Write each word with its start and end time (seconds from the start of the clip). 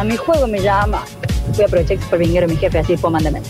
a 0.00 0.04
mi 0.04 0.16
juego 0.16 0.46
me 0.46 0.62
llama. 0.62 1.04
Voy 1.52 1.62
a 1.62 1.66
aprovechar 1.66 1.98
que 1.98 2.02
es 2.02 2.08
por 2.08 2.18
vinguero 2.18 2.48
mi 2.48 2.56
jefe, 2.56 2.78
así 2.78 2.96
puedo 2.96 3.12
mandarme. 3.12 3.42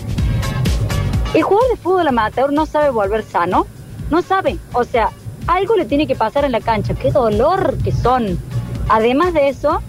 El 1.33 1.43
jugador 1.43 1.69
de 1.69 1.77
fútbol 1.77 2.07
amateur 2.09 2.51
no 2.51 2.65
sabe 2.65 2.89
volver 2.89 3.23
sano. 3.23 3.67
No 4.09 4.21
sabe. 4.21 4.57
O 4.73 4.83
sea, 4.83 5.11
algo 5.47 5.77
le 5.77 5.85
tiene 5.85 6.07
que 6.07 6.15
pasar 6.15 6.43
en 6.43 6.51
la 6.51 6.59
cancha. 6.59 6.93
Qué 6.93 7.09
dolor 7.09 7.77
que 7.81 7.93
son. 7.93 8.37
Además 8.89 9.33
de 9.33 9.47
eso, 9.47 9.81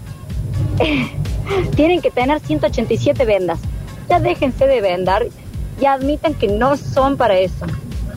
tienen 1.75 2.01
que 2.01 2.11
tener 2.11 2.39
187 2.39 3.25
vendas. 3.25 3.59
Ya 4.07 4.21
déjense 4.21 4.65
de 4.65 4.79
vendar 4.79 5.25
y 5.81 5.85
admitan 5.85 6.33
que 6.33 6.47
no 6.47 6.77
son 6.77 7.17
para 7.17 7.37
eso. 7.39 7.65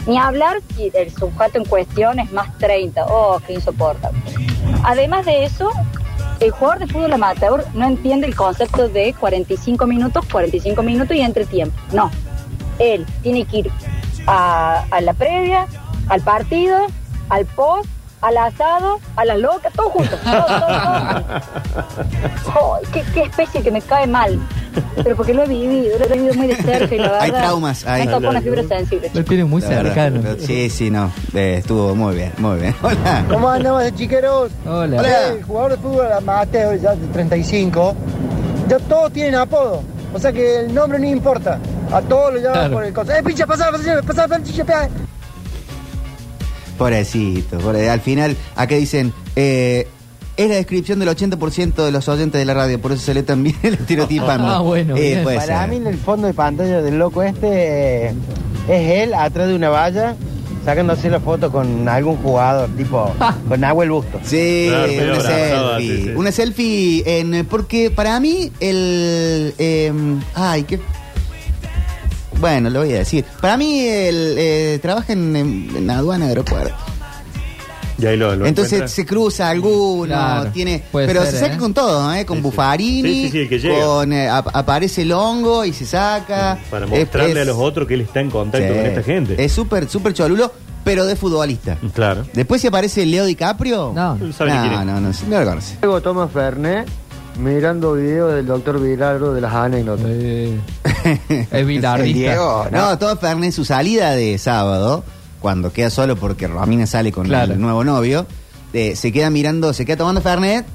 Ni 0.06 0.18
hablar 0.18 0.58
si 0.76 0.92
el 0.94 1.10
sujeto 1.10 1.58
en 1.58 1.64
cuestión 1.64 2.20
es 2.20 2.30
más 2.30 2.56
30. 2.58 3.06
Oh, 3.06 3.40
qué 3.44 3.54
insoportable. 3.54 4.20
Además 4.84 5.26
de 5.26 5.44
eso, 5.44 5.72
el 6.40 6.50
jugador 6.50 6.80
de 6.80 6.86
fútbol 6.86 7.12
amateur 7.12 7.64
no 7.74 7.86
entiende 7.86 8.26
el 8.26 8.34
concepto 8.34 8.88
de 8.88 9.14
45 9.14 9.86
minutos, 9.86 10.24
45 10.30 10.82
minutos 10.82 11.16
y 11.16 11.20
entretiempo. 11.20 11.78
No. 11.92 12.10
Él 12.78 13.06
tiene 13.22 13.44
que 13.44 13.58
ir 13.58 13.70
a, 14.26 14.84
a 14.90 15.00
la 15.00 15.14
previa, 15.14 15.66
al 16.08 16.20
partido, 16.20 16.78
al 17.28 17.46
post, 17.46 17.88
al 18.20 18.36
asado, 18.38 18.98
a 19.16 19.24
la 19.24 19.36
loca, 19.36 19.70
todo 19.70 19.90
junto. 19.90 20.16
Todo, 20.24 20.46
todo, 20.46 20.66
todo. 22.52 22.80
Qué, 22.92 23.04
qué 23.14 23.22
especie 23.22 23.62
que 23.62 23.70
me 23.70 23.80
cae 23.80 24.06
mal. 24.06 24.40
Pero 25.02 25.16
porque 25.16 25.34
lo 25.34 25.44
he 25.44 25.48
vivido, 25.48 25.98
lo 25.98 26.04
he 26.04 26.08
vivido 26.18 26.34
muy 26.34 26.46
de 26.48 26.56
cerca 26.56 26.94
y 26.94 26.98
la 26.98 27.04
verdad. 27.10 27.20
Hay 27.22 27.30
traumas, 27.32 27.86
hay. 27.86 28.06
Me 28.06 28.12
tocó 28.12 28.28
una 28.30 28.40
fibra 28.40 28.62
sensible. 28.68 29.10
Lo 29.14 29.24
tiene 29.24 29.44
muy 29.44 29.62
La 29.62 29.68
verdad. 29.68 29.94
cercano. 30.12 30.22
Sí, 30.38 30.70
sí, 30.70 30.90
no. 30.90 31.10
Eh, 31.34 31.56
estuvo 31.58 31.94
muy 31.94 32.14
bien, 32.16 32.32
muy 32.38 32.58
bien. 32.58 32.74
Hola. 32.82 33.24
¿Cómo 33.28 33.48
andamos, 33.48 33.94
chiqueros? 33.94 34.50
Hola. 34.66 34.98
Hola. 35.00 35.28
El 35.28 35.42
jugador 35.44 35.70
de 35.72 35.76
fútbol 35.78 36.12
amateur, 36.12 36.80
ya 36.80 36.94
de 36.94 37.06
35, 37.08 37.94
ya 38.68 38.78
todos 38.80 39.12
tienen 39.12 39.34
apodo. 39.36 39.82
O 40.14 40.18
sea 40.18 40.32
que 40.32 40.60
el 40.60 40.74
nombre 40.74 40.98
no 40.98 41.06
importa. 41.06 41.58
A 41.92 42.00
todos 42.02 42.34
lo 42.34 42.38
llaman 42.40 42.52
Claro. 42.58 42.74
por 42.74 42.84
el 42.84 42.92
cosa. 42.92 43.18
¡Eh, 43.18 43.22
pincha, 43.22 43.46
pasá, 43.46 43.70
pasá, 43.70 44.00
pasá, 44.02 44.26
pasá, 44.28 44.64
pasá! 44.66 44.88
Pobrecito, 46.78 47.58
pobre- 47.58 47.88
Al 47.88 48.00
final, 48.00 48.36
acá 48.54 48.74
dicen, 48.74 49.12
eh, 49.34 49.88
es 50.36 50.48
la 50.48 50.56
descripción 50.56 50.98
del 50.98 51.08
80% 51.08 51.74
de 51.84 51.90
los 51.92 52.08
oyentes 52.08 52.38
de 52.38 52.44
la 52.44 52.54
radio, 52.54 52.80
por 52.80 52.92
eso 52.92 53.02
se 53.02 53.14
lee 53.14 53.22
también 53.22 53.56
el 53.62 53.74
estereotipando. 53.74 54.46
Ah, 54.56 54.60
bueno, 54.60 54.94
bien. 54.94 55.22
puede 55.22 55.36
Para 55.38 55.60
ser. 55.62 55.70
mí, 55.70 55.76
en 55.76 55.86
el 55.86 55.98
fondo 55.98 56.26
de 56.26 56.34
pantalla 56.34 56.82
del 56.82 56.98
loco 56.98 57.22
este 57.22 58.08
eh, 58.08 58.14
es 58.68 59.02
él 59.08 59.14
atrás 59.14 59.48
de 59.48 59.54
una 59.54 59.68
valla 59.70 60.14
sacándose 60.64 61.08
la 61.08 61.20
foto 61.20 61.50
con 61.52 61.88
algún 61.88 62.16
jugador, 62.16 62.68
tipo 62.76 63.14
con 63.48 63.60
Nahuel 63.60 63.90
Busto. 63.90 64.18
Sí, 64.24 64.66
Claro, 64.68 64.92
una 65.14 65.20
selfie. 65.20 65.96
sí, 65.96 66.02
sí. 66.02 66.10
Una 66.16 66.32
selfie 66.32 67.02
en, 67.20 67.46
porque 67.46 67.90
para 67.90 68.18
mí 68.20 68.50
el... 68.60 69.54
eh, 69.58 69.92
ay, 70.34 70.64
qué... 70.64 70.80
Bueno, 72.40 72.68
lo 72.68 72.80
voy 72.80 72.92
a 72.92 72.98
decir. 72.98 73.24
Para 73.40 73.56
mí 73.56 73.80
el 73.80 74.34
eh, 74.36 74.78
trabaja 74.82 75.12
en, 75.14 75.34
en, 75.36 75.70
en 75.76 75.90
aduana 75.90 76.26
aeropuerto. 76.26 76.74
Y 77.98 78.06
ahí 78.06 78.16
lo, 78.16 78.36
lo 78.36 78.46
Entonces 78.46 78.72
encuentra. 78.74 78.88
se 78.94 79.06
cruza 79.06 79.48
alguno, 79.48 80.06
Claro, 80.14 80.50
tiene, 80.50 80.82
puede 80.92 81.06
pero 81.06 81.22
ser, 81.22 81.30
se 81.32 81.38
saca 81.40 81.54
¿eh? 81.54 81.58
con 81.58 81.72
todo, 81.74 82.12
¿eh? 82.14 82.26
Con 82.26 82.36
Sí, 82.36 82.40
sí. 82.42 82.42
Buffarini, 82.48 83.02
Sí, 83.08 83.22
sí, 83.24 83.30
sí, 83.30 83.38
el 83.38 83.48
que 83.48 83.58
llega. 83.58 83.84
con 83.84 84.12
eh, 84.12 84.28
ap- 84.28 84.54
aparece 84.54 85.02
el 85.02 85.12
hongo 85.12 85.64
y 85.64 85.72
se 85.72 85.86
saca. 85.86 86.58
Para 86.70 86.84
Es- 86.86 86.90
mostrarle 86.90 87.32
es- 87.32 87.38
a 87.38 87.44
los 87.44 87.56
otros 87.58 87.86
que 87.88 87.94
él 87.94 88.00
está 88.02 88.20
en 88.20 88.30
contacto 88.30 88.68
sí, 88.68 88.74
con 88.74 88.86
esta 88.86 89.02
gente. 89.02 89.44
Es 89.44 89.52
súper, 89.52 89.88
súper 89.88 90.12
cholulo, 90.12 90.52
pero 90.84 91.04
de 91.06 91.16
futbolista. 91.16 91.78
Claro. 91.94 92.24
Después 92.32 92.60
si 92.60 92.66
aparece 92.68 93.04
Leo 93.06 93.24
DiCaprio. 93.24 93.92
No. 93.94 94.16
Él 94.20 94.32
sabe 94.34 94.52
ni 94.52 94.58
quién 94.58 94.72
no, 94.72 94.80
es. 94.80 94.86
no, 94.86 95.00
no, 95.00 95.10
no 95.28 95.40
lo 95.40 95.46
conoce. 95.50 95.76
Luego 95.82 96.00
toma 96.02 96.28
Fernet 96.28 96.86
mirando 97.40 97.94
videos 97.94 98.34
del 98.34 98.46
doctor 98.46 98.80
Viraldo 98.80 99.34
de 99.34 99.40
las 99.40 99.52
anécdotas. 99.52 100.06
Eh, 100.08 100.58
es 101.50 101.66
bilardista. 101.66 102.18
Diego, 102.18 102.66
no, 102.70 102.98
todo 102.98 103.16
Fernet, 103.16 103.52
su 103.52 103.64
salida 103.64 104.12
de 104.12 104.38
sábado, 104.38 105.04
cuando 105.40 105.72
queda 105.72 105.90
solo 105.90 106.16
porque 106.16 106.46
Romina 106.48 106.86
sale 106.86 107.12
con 107.12 107.26
Claro. 107.26 107.52
el 107.54 107.60
nuevo 107.60 107.84
novio, 107.84 108.26
eh, 108.72 108.96
se 108.96 109.12
queda 109.12 109.30
mirando, 109.30 109.72
se 109.72 109.84
queda 109.86 109.96
tomando 109.98 110.20
Fernet, 110.20 110.66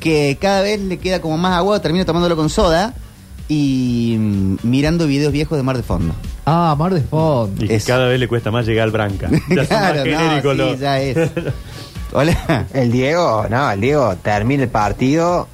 que 0.00 0.36
cada 0.40 0.62
vez 0.62 0.80
le 0.80 0.98
queda 0.98 1.20
como 1.20 1.36
más 1.38 1.56
agua, 1.56 1.80
termina 1.80 2.04
tomándolo 2.04 2.36
con 2.36 2.48
soda 2.50 2.94
y 3.48 4.16
mm, 4.18 4.56
mirando 4.62 5.06
videos 5.06 5.32
viejos 5.32 5.56
de 5.58 5.62
Mar 5.64 5.76
de 5.76 5.82
Fondo. 5.82 6.14
Ah, 6.46 6.74
Mar 6.78 6.94
de 6.94 7.00
Fondo. 7.00 7.64
Y 7.64 7.68
que 7.68 7.74
Es- 7.76 7.84
cada 7.84 8.06
vez 8.06 8.20
le 8.20 8.28
cuesta 8.28 8.50
más 8.50 8.66
llegar 8.66 8.84
al 8.84 8.90
Branca. 8.92 9.28
Ya 9.30 9.38
son 9.38 9.56
más 9.56 9.66
Claro, 9.66 10.04
no, 10.04 10.18
genéricos 10.18 10.52
sí, 10.52 10.58
los- 10.58 10.78
ya 10.80 11.00
es. 11.00 11.16
Hola. 12.12 12.66
El 12.72 12.90
Diego, 12.92 13.46
no, 13.50 13.70
el 13.70 13.80
Diego 13.80 14.16
termina 14.22 14.62
el 14.62 14.68
partido, 14.70 15.46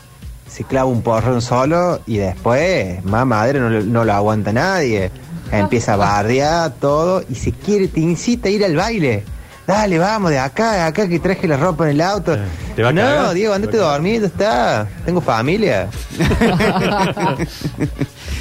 se 0.49 0.63
clava 0.65 0.89
un 0.89 1.03
porrón 1.03 1.41
solo 1.43 2.01
y 2.07 2.19
después, 2.19 3.05
más 3.05 3.27
madre, 3.27 3.59
no, 3.61 3.71
lo- 3.71 3.83
no 3.83 4.05
lo 4.05 4.13
aguanta 4.13 4.53
nadie. 4.53 5.11
Empieza 5.53 5.95
a 5.95 5.97
bardear 5.97 6.73
todo 6.81 7.23
y 7.29 7.35
se 7.35 7.53
quiere, 7.53 7.89
te 7.89 8.01
incita 8.01 8.49
a 8.49 8.51
ir 8.51 8.65
al 8.65 8.77
baile. 8.77 9.25
Dale, 9.67 9.99
vamos, 9.99 10.31
de 10.31 10.39
acá, 10.39 10.73
de 10.73 10.81
acá 10.83 11.09
que 11.09 11.19
traje 11.19 11.49
la 11.49 11.57
ropa 11.57 11.85
en 11.85 11.93
el 11.93 12.01
auto. 12.03 12.37
¿Te 12.77 12.83
va 12.83 12.91
a 12.91 12.93
no, 12.93 13.01
cagar? 13.01 13.35
Diego, 13.35 13.55
andate 13.55 13.73
¿Te 13.73 13.79
va 13.79 13.91
a 13.91 13.93
dormido, 13.93 14.27
está. 14.27 14.87
Tengo 15.07 15.23
familia. 15.23 15.89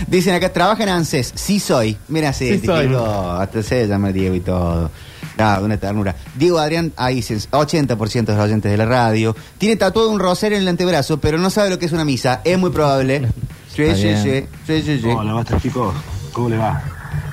Dicen 0.08 0.34
acá, 0.36 0.52
trabaja 0.52 0.84
en 0.84 0.90
ANSES. 0.90 1.32
Sí 1.36 1.62
soy. 1.62 1.98
Mira, 2.10 2.34
sí, 2.34 2.60
Sí 2.60 2.66
soy. 2.66 2.94
hasta 3.40 3.64
se 3.64 3.88
llama 3.88 4.12
Diego 4.12 4.36
y 4.36 4.42
todo. 4.42 4.92
Ah, 5.38 5.60
una 5.64 5.78
ternura. 5.78 6.14
Diego 6.36 6.60
Adrián, 6.60 6.92
ahí 6.98 7.16
dicen, 7.16 7.40
80% 7.40 8.26
de 8.26 8.34
los 8.34 8.44
oyentes 8.44 8.72
de 8.72 8.78
la 8.78 8.86
radio. 8.86 9.36
Tiene 9.58 9.78
tatuado 9.78 10.10
un 10.10 10.20
rosario 10.20 10.58
en 10.58 10.64
el 10.64 10.70
antebrazo, 10.70 11.20
pero 11.20 11.38
no 11.38 11.50
sabe 11.50 11.70
lo 11.70 11.80
que 11.80 11.86
es 11.86 11.92
una 11.94 12.04
misa. 12.06 12.42
Es 12.44 12.58
muy 12.58 12.72
probable. 12.72 13.28
Sí, 13.74 13.88
sí, 13.96 14.16
sí, 14.22 14.46
sí, 14.68 14.82
sí, 14.84 15.00
sí. 15.00 15.08
Hola, 15.08 15.34
basta 15.34 15.60
chicos, 15.60 15.96
¿cómo 16.34 16.50
le 16.50 16.58
va? 16.58 16.82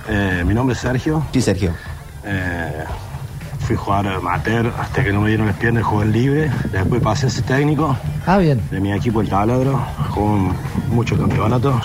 Eh, 0.09 0.43
mi 0.47 0.55
nombre 0.55 0.75
es 0.75 0.81
Sergio, 0.81 1.25
Sí, 1.33 1.41
Sergio. 1.41 1.73
Eh, 2.25 2.85
fui 3.61 3.77
jugar 3.77 4.07
amateur 4.09 4.73
hasta 4.79 5.03
que 5.05 5.13
no 5.13 5.21
me 5.23 5.29
dieron 5.29 5.47
las 5.47 5.57
piernas, 5.57 5.85
jugué 5.85 6.05
en 6.07 6.13
libre, 6.13 6.51
después 6.73 7.01
pasé 7.03 7.27
a 7.27 7.31
ser 7.31 7.45
técnico 7.45 7.97
Ah, 8.27 8.39
bien. 8.39 8.61
de 8.71 8.81
mi 8.81 8.93
equipo 8.93 9.21
El 9.21 9.29
Taladro, 9.29 9.81
jugué 10.11 10.53
muchos 10.89 11.19
campeonatos, 11.19 11.83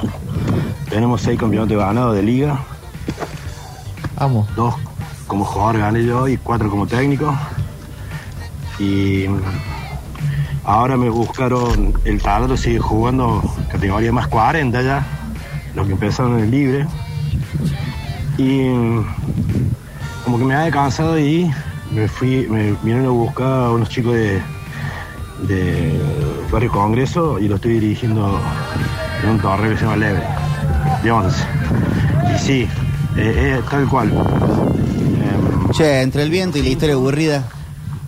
tenemos 0.89 1.21
seis 1.21 1.39
campeonatos 1.39 1.77
ganados 1.77 2.15
de 2.15 2.23
liga, 2.23 2.59
Vamos. 4.17 4.47
dos 4.55 4.73
como 5.27 5.43
jugador 5.45 5.79
gané 5.79 6.03
yo 6.05 6.27
y 6.27 6.37
cuatro 6.37 6.69
como 6.69 6.85
técnico. 6.87 7.35
Y 8.77 9.25
mm, 9.27 9.39
ahora 10.65 10.97
me 10.97 11.09
buscaron, 11.09 11.93
el 12.05 12.21
taladro 12.21 12.55
sigue 12.57 12.79
jugando 12.79 13.41
categoría 13.71 14.11
más 14.11 14.27
40 14.27 14.81
ya, 14.81 15.05
los 15.73 15.87
que 15.87 15.93
empezaron 15.93 16.37
en 16.37 16.45
el 16.45 16.51
libre. 16.51 16.87
Y 18.37 18.67
como 20.23 20.39
que 20.39 20.45
me 20.45 20.55
había 20.55 20.71
cansado 20.71 21.17
y 21.19 21.49
me 21.91 22.07
fui, 22.07 22.47
me 22.49 22.71
vinieron 22.83 23.05
a 23.05 23.09
buscar 23.09 23.47
a 23.47 23.71
unos 23.71 23.89
chicos 23.89 24.13
de, 24.13 24.41
de 25.47 25.99
Barrio 26.51 26.71
Congreso 26.71 27.39
y 27.39 27.47
lo 27.47 27.55
estoy 27.55 27.79
dirigiendo 27.79 28.39
en 29.23 29.29
un 29.29 29.39
torneo 29.39 29.71
que 29.71 29.77
se 29.77 29.83
llama 29.83 29.97
Leve, 29.97 30.23
de 31.03 31.11
11. 31.11 31.43
Y 32.35 32.39
sí, 32.39 32.69
eh, 33.17 33.57
eh, 33.57 33.61
tal 33.69 33.87
cual. 33.87 34.11
Che, 35.71 36.01
entre 36.01 36.23
el 36.23 36.29
viento 36.29 36.57
y 36.57 36.63
la 36.63 36.69
historia 36.69 36.95
aburrida, 36.95 37.43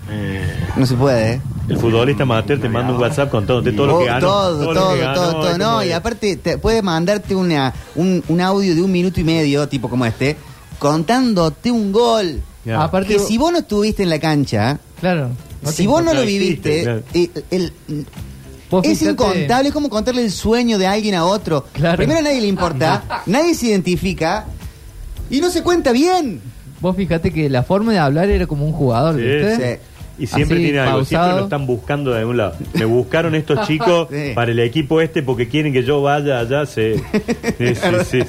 eh, 0.10 0.58
no 0.76 0.86
se 0.86 0.96
puede, 0.96 1.34
¿eh? 1.34 1.42
El 1.68 1.78
futbolista 1.78 2.24
amateur 2.24 2.60
te 2.62 2.70
manda 2.70 2.94
un 2.94 3.02
WhatsApp 3.02 3.30
con 3.30 3.46
todo, 3.46 3.62
de 3.62 3.74
todo 3.74 3.88
lo 3.88 3.98
que 4.00 4.04
Oh, 4.06 4.08
ganó. 4.08 4.20
todo, 4.28 4.74
todo, 4.74 4.98
ganó, 4.98 5.14
todo, 5.14 5.32
todo. 5.42 5.58
No, 5.58 5.84
y 5.84 5.92
aparte 5.92 6.38
te 6.38 6.58
puede 6.58 6.82
mandarte 6.82 7.36
una, 7.36 7.74
un, 7.96 8.24
un 8.30 8.42
audio 8.42 8.74
de 8.74 8.82
un 8.82 8.92
minuto 8.92 9.20
y 9.20 9.24
medio, 9.26 9.68
tipo 9.68 9.90
como 9.90 10.06
este, 10.06 10.38
contándote 10.80 11.70
un 11.72 11.92
gol. 11.92 12.42
Aparte, 12.74 13.14
Que 13.14 13.20
si 13.20 13.38
vos 13.38 13.52
no 13.52 13.60
estuviste 13.60 14.04
en 14.04 14.10
la 14.10 14.20
cancha, 14.20 14.80
claro. 15.00 15.30
no 15.62 15.72
si 15.72 15.88
vos 15.88 16.04
no 16.04 16.14
lo 16.14 16.22
viviste, 16.24 16.84
claro. 16.84 17.04
eh, 17.14 17.30
el- 17.52 17.74
es 18.84 19.00
fíjate- 19.00 19.12
incontable, 19.12 19.68
es 19.70 19.74
como 19.74 19.90
contarle 19.90 20.24
el 20.24 20.32
sueño 20.32 20.78
de 20.78 20.88
alguien 20.88 21.16
a 21.16 21.26
otro. 21.26 21.66
Claro. 21.74 21.98
Primero 21.98 22.20
a 22.20 22.24
nadie 22.24 22.42
le 22.42 22.48
importa, 22.48 23.24
nadie 23.26 23.56
se 23.56 23.68
identifica 23.68 24.46
y 25.30 25.40
no 25.40 25.50
se 25.50 25.64
cuenta 25.64 25.92
bien. 25.94 26.42
Vos 26.82 26.96
fíjate 26.96 27.32
que 27.32 27.50
la 27.50 27.64
forma 27.64 27.92
de 27.94 28.00
hablar 28.00 28.30
era 28.30 28.46
como 28.48 28.66
un 28.66 28.74
jugador, 28.74 29.16
Sí, 29.16 29.22
¿viste? 29.22 29.56
sí. 29.76 29.82
Y 30.20 30.26
siempre 30.28 30.58
Así, 30.58 30.64
tiene 30.66 30.80
algo, 30.80 31.06
siempre 31.06 31.18
pausado. 31.18 31.38
lo 31.38 31.44
están 31.44 31.68
buscando 31.68 32.12
de 32.12 32.20
algún 32.20 32.38
lado. 32.38 32.54
Me 32.74 32.86
buscaron 32.86 33.36
estos 33.36 33.62
chicos 33.68 34.08
Sí. 34.10 34.32
para 34.34 34.52
el 34.52 34.60
equipo 34.60 35.00
este 35.02 35.22
porque 35.24 35.48
quieren 35.48 35.72
que 35.74 35.84
yo 35.84 36.02
vaya 36.02 36.40
allá. 36.40 36.66
Sí, 36.66 36.94
sí, 37.58 37.76
sí, 37.76 37.82
sí. 38.10 38.20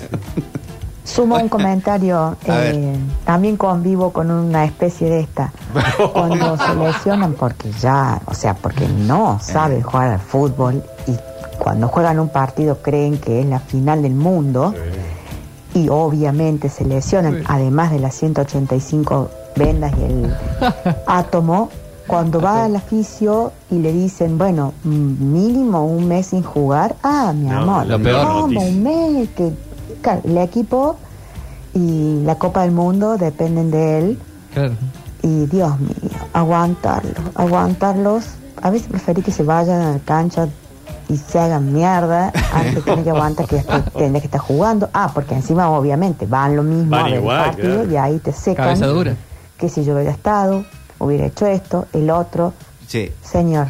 Sumo 1.05 1.37
un 1.37 1.49
comentario. 1.49 2.37
Eh, 2.45 2.95
también 3.25 3.57
convivo 3.57 4.13
con 4.13 4.31
una 4.31 4.65
especie 4.67 5.09
de 5.09 5.21
esta. 5.21 5.51
Cuando 6.13 6.59
se 6.59 6.75
lesionan 6.75 7.33
porque 7.33 7.71
ya, 7.81 8.21
o 8.27 8.35
sea, 8.35 8.53
porque 8.55 8.87
no 8.87 9.39
saben 9.41 9.81
jugar 9.81 10.13
al 10.13 10.21
fútbol 10.21 10.83
y 11.07 11.13
cuando 11.59 11.89
juegan 11.89 12.21
un 12.21 12.29
partido 12.29 12.83
creen 12.83 13.17
que 13.19 13.41
es 13.41 13.47
la 13.47 13.59
final 13.61 14.03
del 14.03 14.13
mundo 14.15 14.75
y 15.75 15.89
obviamente 15.89 16.69
se 16.69 16.85
lesionan, 16.85 17.39
Sí. 17.39 17.45
además 17.49 17.91
de 17.91 17.99
las 18.01 18.15
185 18.15 19.31
vendas 19.59 19.93
y 19.99 20.05
el 20.05 20.35
átomo, 21.07 21.69
cuando 22.07 22.41
va 22.41 22.65
al 22.65 22.77
oficio 22.77 23.53
y 23.71 23.79
le 23.81 23.93
dicen, 23.93 24.39
bueno, 24.39 24.73
mm, 24.85 25.33
mínimo 25.33 25.85
un 25.85 26.09
mes 26.09 26.29
sin 26.29 26.43
jugar, 26.43 26.97
ah, 27.03 27.33
mi 27.35 27.47
No, 27.49 27.59
amor, 27.59 27.87
lo 27.87 27.99
peor 28.03 28.27
¿cómo 28.27 28.41
noticia. 28.49 28.69
un 28.69 28.83
mes? 28.83 29.29
Que, 29.37 29.53
claro, 30.01 30.21
el 30.25 30.39
equipo 30.39 30.97
y 31.75 32.23
la 32.25 32.37
Copa 32.37 32.63
del 32.63 32.71
Mundo 32.73 33.17
dependen 33.19 33.71
de 33.71 33.99
él 33.99 34.19
Claro. 34.55 34.73
y 35.23 35.45
Dios 35.47 35.79
mío, 35.81 35.93
aguantarlos, 36.33 37.15
aguantarlos. 37.35 38.25
A 38.63 38.71
veces 38.71 38.89
preferí 38.89 39.23
que 39.23 39.31
se 39.31 39.43
vayan 39.43 39.81
a 39.83 39.93
la 39.93 39.99
cancha 40.01 40.49
y 41.11 41.17
se 41.17 41.39
hagan 41.39 41.73
mierda 41.73 42.33
antes 42.53 42.75
de 42.77 42.83
tener 42.83 43.05
que 43.05 43.11
aguantar 43.11 43.47
que 43.47 43.59
tener 43.99 44.21
que 44.23 44.27
estar 44.27 44.41
jugando. 44.41 44.89
Ah, 44.95 45.11
porque 45.13 45.35
encima 45.35 45.71
obviamente 45.71 46.27
van 46.27 46.57
lo 46.57 46.63
mismo 46.63 46.91
Van 46.91 47.01
a 47.01 47.05
ver 47.05 47.13
el 47.15 47.21
igual, 47.21 47.45
partido 47.45 47.75
claro. 47.75 47.91
y 47.93 47.97
ahí 47.97 48.19
te 48.19 48.33
secan. 48.33 48.65
Cabeza 48.67 48.87
dura. 48.87 49.15
Que 49.59 49.69
si 49.69 49.85
yo 49.85 49.95
hubiera 49.95 50.11
estado, 50.13 50.65
hubiera 50.99 51.27
hecho 51.27 51.47
esto, 51.47 51.87
el 51.93 52.11
otro. 52.11 52.55
Sí. 52.87 53.11
Señor, 53.23 53.69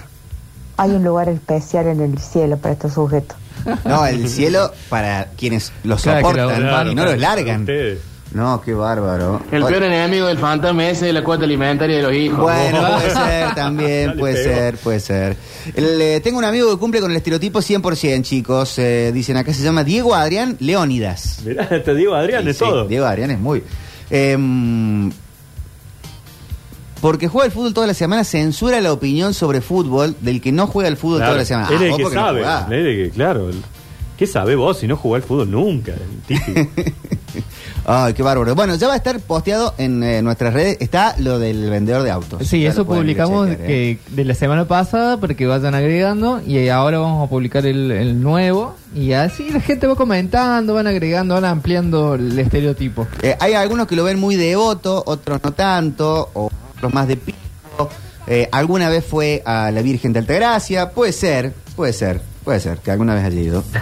hay 0.76 0.90
un 0.90 1.02
lugar 1.04 1.28
especial 1.28 1.86
en 1.88 2.00
el 2.00 2.18
cielo 2.18 2.56
para 2.58 2.74
estos 2.74 2.92
sujetos. 2.94 3.36
No, 3.84 4.06
el 4.06 4.28
cielo 4.28 4.70
para 4.88 5.28
quienes 5.36 5.72
lo 5.84 5.96
Claro, 5.96 6.18
que 6.18 6.24
soportan 6.40 6.84
lo- 6.86 6.92
y 6.92 6.94
no 6.94 7.04
los 7.04 7.18
largan. 7.18 7.60
ustedes. 7.62 7.98
No, 8.30 8.60
qué 8.60 8.74
bárbaro. 8.74 9.40
El 9.50 9.62
Oye, 9.62 9.72
peor 9.72 9.84
enemigo 9.90 10.26
del 10.26 10.36
fantasma 10.36 10.86
ese 10.90 11.06
de 11.06 11.14
la 11.14 11.24
cuota 11.24 11.44
alimentaria 11.44 11.96
de 11.96 12.02
los 12.02 12.12
hijos. 12.12 12.38
Bueno, 12.40 12.86
puede 12.98 13.10
ser 13.14 13.54
también, 13.54 14.18
puede 14.18 14.42
ser, 14.44 14.76
puede 14.76 15.00
ser. 15.00 15.36
El, 15.74 16.00
eh, 16.00 16.20
tengo 16.20 16.36
un 16.38 16.44
amigo 16.44 16.70
que 16.70 16.76
cumple 16.78 17.00
con 17.00 17.10
el 17.10 17.16
estereotipo 17.16 17.60
100%, 17.60 18.22
chicos. 18.22 18.78
Eh, 18.78 19.12
dicen 19.14 19.38
acá 19.38 19.54
se 19.54 19.62
llama 19.62 19.82
Diego 19.82 20.14
Adrián 20.14 20.56
Leónidas. 20.60 21.40
Mirá, 21.42 21.66
te 21.82 21.94
digo 21.94 22.14
Adrián 22.14 22.44
sí, 22.52 22.58
todo. 22.58 22.86
Diego 22.86 23.06
Adrián 23.06 23.30
es 23.30 23.40
muy. 23.40 23.64
Em, 24.10 25.10
porque 27.00 27.28
juega 27.28 27.46
el 27.46 27.52
fútbol 27.52 27.74
toda 27.74 27.86
la 27.86 27.94
semana, 27.94 28.24
censura 28.24 28.80
la 28.80 28.92
opinión 28.92 29.34
sobre 29.34 29.60
fútbol 29.60 30.16
del 30.20 30.40
que 30.40 30.52
no 30.52 30.66
juega 30.66 30.88
el 30.88 30.96
fútbol 30.96 31.18
Claro, 31.18 31.32
toda 31.32 31.42
la 31.42 31.46
semana. 31.46 31.68
Él 31.70 31.78
Ah, 31.80 31.84
es 31.84 31.90
vos 31.90 31.98
que 31.98 32.02
no 32.04 32.10
sabe. 32.10 32.40
jugás. 32.40 32.70
él 32.70 32.86
es 32.86 33.08
que, 33.08 33.14
claro. 33.14 33.50
¿Qué 34.16 34.26
sabe 34.26 34.56
vos 34.56 34.78
si 34.78 34.88
no 34.88 34.96
jugás 34.96 35.22
al 35.22 35.28
fútbol 35.28 35.50
nunca? 35.50 35.92
El. 35.92 36.68
Ay, 37.90 38.12
qué 38.12 38.22
bárbaro. 38.22 38.54
Bueno, 38.54 38.74
ya 38.74 38.86
va 38.86 38.94
a 38.94 38.96
estar 38.96 39.18
posteado 39.20 39.72
en 39.78 40.02
eh, 40.02 40.20
nuestras 40.22 40.52
redes. 40.52 40.76
Está 40.80 41.14
lo 41.18 41.38
del 41.38 41.70
vendedor 41.70 42.02
de 42.02 42.10
autos. 42.10 42.46
Sí, 42.46 42.60
Ya 42.62 42.70
eso 42.70 42.84
publicamos 42.84 43.48
chequear, 43.48 43.70
¿eh? 43.70 43.98
que 44.06 44.14
de 44.14 44.24
la 44.24 44.34
semana 44.34 44.66
pasada 44.66 45.18
para 45.18 45.34
que 45.34 45.46
vayan 45.46 45.74
agregando 45.74 46.40
y 46.46 46.68
ahora 46.68 46.98
vamos 46.98 47.26
a 47.26 47.30
publicar 47.30 47.64
el, 47.64 47.90
el 47.90 48.20
nuevo 48.20 48.74
y 48.94 49.12
así 49.12 49.48
la 49.50 49.60
gente 49.60 49.86
va 49.86 49.94
comentando, 49.94 50.74
van 50.74 50.86
agregando, 50.86 51.34
van 51.34 51.44
ampliando 51.46 52.16
el 52.16 52.38
estereotipo. 52.38 53.06
Eh, 53.22 53.36
hay 53.40 53.54
algunos 53.54 53.86
que 53.86 53.96
lo 53.96 54.04
ven 54.04 54.18
muy 54.18 54.36
devoto, 54.36 55.02
otros 55.06 55.40
no 55.42 55.52
tanto, 55.52 56.28
o 56.34 56.47
otros 56.78 56.94
más 56.94 57.06
de 57.08 57.16
pico. 57.16 57.38
Eh, 58.26 58.48
alguna 58.52 58.88
vez 58.88 59.04
fue 59.04 59.42
a 59.44 59.70
la 59.70 59.82
Virgen 59.82 60.12
de 60.12 60.18
Altagracia. 60.20 60.90
Puede 60.90 61.12
ser, 61.12 61.52
puede 61.76 61.92
ser, 61.92 62.20
puede 62.44 62.60
ser 62.60 62.78
que 62.78 62.90
alguna 62.90 63.14
vez 63.14 63.24
haya 63.24 63.40
ido. 63.40 63.64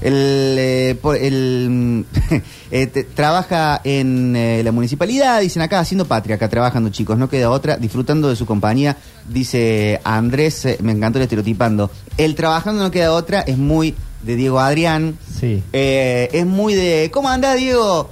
El, 0.00 0.54
eh, 0.58 0.96
por- 1.02 1.16
el, 1.16 2.04
eh, 2.70 2.86
te- 2.86 3.02
trabaja 3.02 3.80
en 3.82 4.36
eh, 4.36 4.62
la 4.62 4.70
municipalidad, 4.70 5.40
dicen 5.40 5.60
acá, 5.60 5.80
haciendo 5.80 6.04
patria, 6.06 6.36
acá 6.36 6.48
trabajando 6.48 6.90
chicos, 6.90 7.18
no 7.18 7.28
queda 7.28 7.50
otra, 7.50 7.76
disfrutando 7.78 8.28
de 8.28 8.36
su 8.36 8.46
compañía, 8.46 8.96
dice 9.28 10.00
Andrés, 10.04 10.68
me 10.82 10.92
encantó 10.92 11.18
el 11.18 11.24
estereotipando. 11.24 11.90
El 12.16 12.36
trabajando 12.36 12.80
no 12.84 12.92
queda 12.92 13.10
otra 13.12 13.40
es 13.40 13.58
muy 13.58 13.96
de 14.22 14.36
Diego 14.36 14.60
Adrián, 14.60 15.18
Sí. 15.40 15.64
es 15.72 16.46
muy 16.46 16.74
de. 16.74 17.10
¿Cómo 17.12 17.28
anda, 17.28 17.54
Diego? 17.54 18.08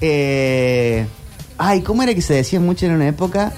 Eh, 0.00 1.04
ay, 1.66 1.82
¿cómo 1.82 2.02
era 2.02 2.14
que 2.14 2.22
se 2.22 2.34
decía 2.34 2.60
mucho 2.60 2.86
en 2.86 2.92
una 2.92 3.08
época? 3.08 3.52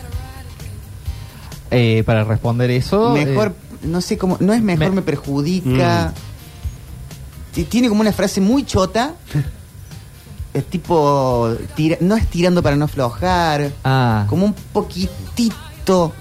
Eh, 1.70 2.02
para 2.06 2.24
responder 2.24 2.70
eso... 2.70 3.10
Mejor, 3.12 3.48
eh, 3.48 3.76
no 3.86 4.00
sé 4.00 4.16
cómo. 4.18 4.36
No 4.40 4.52
es 4.52 4.62
mejor, 4.62 4.90
me, 4.90 4.96
me- 4.96 5.02
perjudica. 5.02 6.12
Ti- 7.52 7.64
Tiene 7.64 7.88
como 7.88 8.00
una 8.00 8.12
frase 8.12 8.40
muy 8.40 8.64
chota. 8.64 9.14
es 10.54 10.64
tipo. 10.66 11.54
tira- 11.74 11.98
no 12.00 12.16
es 12.16 12.26
tirando 12.28 12.62
para 12.62 12.76
no 12.76 12.84
aflojar. 12.86 13.72
ah, 13.84 14.26
Como 14.28 14.46
un 14.46 14.54
poquitito. 14.72 16.12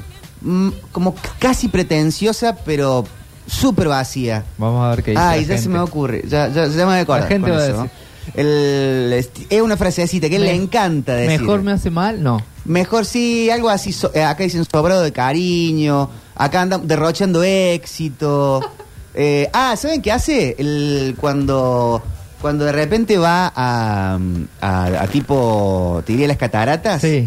mm, 0.42 0.70
como 0.92 1.16
casi 1.40 1.68
pretenciosa, 1.68 2.56
pero 2.66 3.06
súper 3.48 3.88
vacía. 3.88 4.44
vamos 4.58 4.84
a 4.86 4.90
ver 4.90 5.04
qué 5.04 5.12
dice 5.12 5.24
Ay, 5.24 5.46
la 5.46 5.56
ya 5.56 5.62
se 5.62 5.70
me 5.70 5.80
ocurre, 5.80 6.24
ya, 6.28 6.48
ya, 6.50 6.66
ya 6.68 6.78
me 6.78 6.86
voy 6.86 6.94
a 6.96 7.00
acordar 7.02 7.22
La 7.24 7.28
gente 7.28 7.50
con 7.50 7.58
va 7.60 7.64
a 7.64 7.68
decir. 7.68 7.92
El, 8.33 9.13
es 9.50 9.62
una 9.62 9.77
frasecita 9.77 10.30
que 10.30 10.39
Me- 10.39 10.45
le 10.45 10.56
encanta 10.56 11.13
decir. 11.13 11.39
Mejor 11.42 11.62
me 11.62 11.72
hace 11.72 11.89
mal, 11.89 12.22
no. 12.24 12.42
Mejor 12.66 13.06
sí, 13.06 13.50
algo 13.50 13.69
así. 13.69 13.92
so- 13.94 14.12
eh, 14.13 14.24
acá 14.24 14.44
dicen 14.44 14.66
sobrado 14.69 15.01
de 15.04 15.12
cariño. 15.12 16.10
Acá 16.36 16.62
andan 16.62 16.88
derrochando 16.88 17.44
éxito. 17.44 18.62
Eh, 19.18 19.50
ah, 19.54 19.74
¿saben 19.77 20.01
qué 20.01 20.12
hace? 20.12 20.57
El, 20.60 21.16
cuando, 21.18 22.04
cuando 22.42 22.66
de 22.66 22.74
repente 22.74 23.18
va 23.18 23.50
a, 23.56 24.19
a, 24.60 24.86
a 25.04 25.07
tipo, 25.07 26.04
te 26.06 26.12
diría 26.12 26.27
las 26.27 26.36
cataratas. 26.36 27.00
Sí. 27.01 27.25